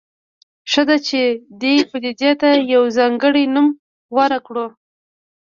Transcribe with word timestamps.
ښه 0.71 0.83
ده 0.89 0.97
چې 1.07 1.21
دې 1.61 1.75
پدیدې 1.89 2.31
ته 2.41 2.49
یو 2.73 2.83
ځانګړی 2.97 3.43
نوم 3.53 3.67
غوره 4.13 4.39
کړو. 4.47 4.67